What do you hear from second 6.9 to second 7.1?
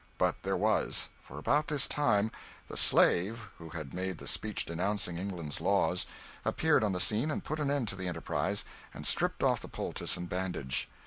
the